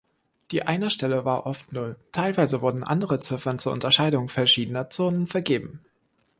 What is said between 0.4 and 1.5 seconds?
Die Einerstelle war